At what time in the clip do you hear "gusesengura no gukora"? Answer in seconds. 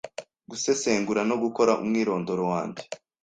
0.49-1.71